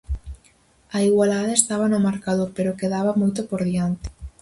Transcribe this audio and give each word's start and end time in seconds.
A 0.95 0.99
igualada 1.09 1.53
estaba 1.53 1.85
no 1.91 1.99
marcador, 2.07 2.49
pero 2.57 2.77
quedaba 2.81 3.19
moito 3.21 3.39
por 3.49 3.61
diante. 3.69 4.07